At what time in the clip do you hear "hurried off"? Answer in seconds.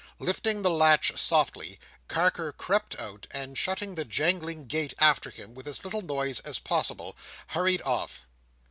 7.49-8.25